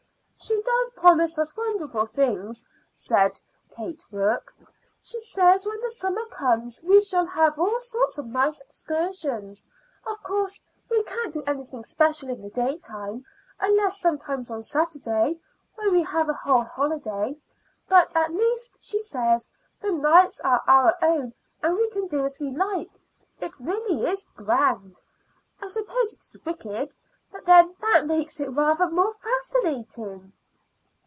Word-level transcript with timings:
"She 0.43 0.59
does 0.63 0.89
promise 0.97 1.37
us 1.37 1.55
wonderful 1.55 2.07
things," 2.07 2.65
said 2.91 3.39
Kate 3.69 4.03
Rourke. 4.11 4.51
"She 4.99 5.19
says 5.19 5.67
when 5.67 5.79
the 5.81 5.91
summer 5.91 6.25
comes 6.31 6.81
we 6.81 6.99
shall 6.99 7.27
have 7.27 7.59
all 7.59 7.79
sorts 7.79 8.17
of 8.17 8.25
nice 8.25 8.59
excursions. 8.59 9.67
Of 10.07 10.23
course, 10.23 10.63
we 10.89 11.03
can't 11.03 11.31
do 11.31 11.43
anything 11.45 11.83
special 11.83 12.29
in 12.29 12.41
the 12.41 12.49
daytime, 12.49 13.23
unless 13.59 13.99
sometimes 13.99 14.49
on 14.49 14.63
Saturday, 14.63 15.39
when 15.75 15.91
we 15.91 16.01
have 16.01 16.27
a 16.27 16.33
whole 16.33 16.63
holiday; 16.63 17.37
but 17.87 18.11
at 18.15 18.33
least; 18.33 18.81
she 18.83 18.99
says, 18.99 19.47
the 19.79 19.91
nights 19.91 20.39
are 20.39 20.63
our 20.65 20.97
own 21.03 21.35
and 21.61 21.75
we 21.77 21.87
can 21.91 22.07
do 22.07 22.25
as 22.25 22.39
we 22.39 22.49
like. 22.49 22.99
It 23.39 23.59
really 23.59 24.07
is 24.09 24.25
grand. 24.35 25.03
I 25.61 25.67
suppose 25.67 26.13
it 26.15 26.21
is 26.21 26.35
wicked, 26.43 26.95
but 27.31 27.45
then 27.45 27.73
that 27.79 28.05
makes 28.05 28.41
it 28.41 28.49
rather 28.49 28.89
more 28.89 29.13
fascinating." 29.13 30.33